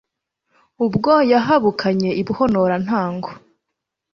Ubwo 0.85 1.11
yahabukanye 1.31 2.09
i 2.21 2.23
Buhonora-ntango. 2.27 3.29